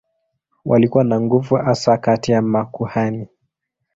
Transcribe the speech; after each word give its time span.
Walikuwa 0.65 1.03
na 1.03 1.21
nguvu 1.21 1.55
hasa 1.55 1.97
kati 1.97 2.31
ya 2.31 2.41
makuhani. 2.41 3.27